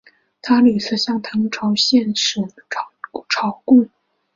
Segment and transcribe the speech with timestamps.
[0.41, 2.41] 他屡次向唐朝遣使
[3.29, 3.87] 朝贡。